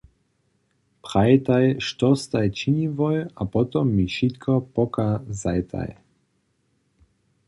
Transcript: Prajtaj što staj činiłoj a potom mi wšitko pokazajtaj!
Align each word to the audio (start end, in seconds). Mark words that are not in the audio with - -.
Prajtaj 1.07 1.67
što 1.87 2.07
staj 2.21 2.49
činiłoj 2.61 3.21
a 3.43 3.47
potom 3.57 3.91
mi 3.99 4.05
wšitko 4.13 4.55
pokazajtaj! 4.79 5.93